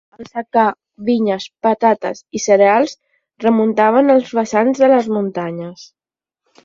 [0.17, 0.61] Al secà,
[1.09, 2.95] vinyes, patates i cereals
[3.47, 5.85] remuntaven els vessants de les muntanyes.